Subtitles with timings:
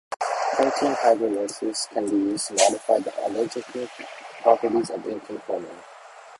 [0.55, 3.87] Protein hydrolysis can be used to modify the allergenic
[4.41, 5.83] properties of infant formula.